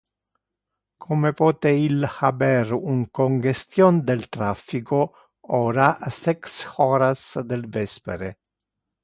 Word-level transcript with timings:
Como 1.03 1.31
pote 1.41 1.73
il 1.87 1.99
haber 2.15 2.71
un 2.93 3.01
congestion 3.19 3.93
del 4.07 4.25
traffico 4.37 4.99
ora, 5.67 5.91
a 6.07 6.09
sex 6.23 6.59
horas 6.79 7.21
del 7.53 7.63
vespere? 7.77 8.29